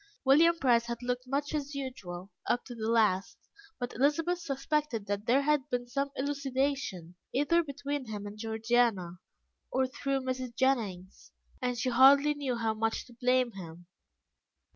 William 0.25 0.57
Price 0.57 0.87
had 0.87 1.03
looked 1.03 1.27
much 1.27 1.53
as 1.53 1.75
usual, 1.75 2.31
up 2.47 2.65
to 2.65 2.73
the 2.73 2.89
last, 2.89 3.37
but 3.79 3.93
Elizabeth 3.93 4.39
suspected 4.39 5.05
that 5.05 5.27
there 5.27 5.43
had 5.43 5.69
been 5.69 5.85
some 5.87 6.09
elucidation 6.15 7.13
either 7.35 7.61
between 7.61 8.07
him 8.07 8.25
and 8.25 8.35
Georgiana, 8.39 9.19
or 9.71 9.85
through 9.85 10.21
Mrs. 10.21 10.55
Jennings, 10.55 11.31
and 11.61 11.77
she 11.77 11.89
hardly 11.89 12.33
knew 12.33 12.55
how 12.55 12.73
much 12.73 13.05
to 13.05 13.13
blame 13.13 13.51
him. 13.51 13.85